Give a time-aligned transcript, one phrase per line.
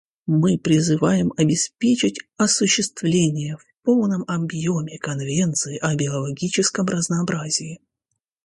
[0.25, 7.79] Мы призываем обеспечить осуществление в полном объеме Конвенции о биологическом разнообразии.